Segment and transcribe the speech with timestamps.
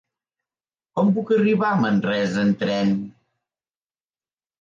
[0.99, 2.91] Com puc arribar a Manresa amb tren?